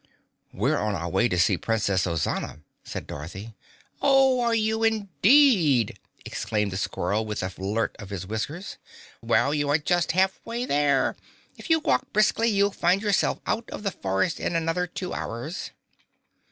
"We're 0.51 0.79
on 0.79 0.95
our 0.95 1.07
way 1.09 1.27
to 1.29 1.37
see 1.37 1.57
Princess 1.59 2.07
Ozana," 2.07 2.63
said 2.83 3.05
Dorothy. 3.05 3.53
"Oh, 4.01 4.39
are 4.39 4.55
you 4.55 4.83
indeed!" 4.83 5.99
exclaimed 6.25 6.71
the 6.71 6.77
squirrel 6.77 7.23
with 7.23 7.43
a 7.43 7.51
flirt 7.51 7.95
of 7.99 8.09
his 8.09 8.25
whiskers. 8.25 8.77
"Well, 9.21 9.53
you 9.53 9.69
are 9.69 9.77
just 9.77 10.13
halfway 10.13 10.65
there. 10.65 11.15
If 11.55 11.69
you 11.69 11.79
walk 11.81 12.11
briskly 12.13 12.49
you'll 12.49 12.71
find 12.71 13.03
yourselves 13.03 13.41
out 13.45 13.69
of 13.69 13.83
the 13.83 13.91
forest 13.91 14.39
in 14.39 14.55
another 14.55 14.87
two 14.87 15.13
hours." 15.13 15.69